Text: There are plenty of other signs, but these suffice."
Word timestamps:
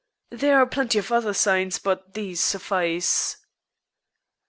There 0.31 0.57
are 0.57 0.65
plenty 0.65 0.97
of 0.97 1.11
other 1.11 1.31
signs, 1.31 1.77
but 1.77 2.15
these 2.15 2.43
suffice." 2.43 3.37